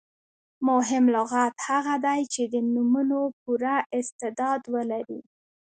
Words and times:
مهم 0.67 1.03
لغت 1.15 1.55
هغه 1.67 1.95
دئ، 2.05 2.21
چي 2.33 2.43
د 2.53 2.55
نومونو 2.73 3.19
پوره 3.41 3.75
استعداد 3.99 4.61
ولري. 4.73 5.19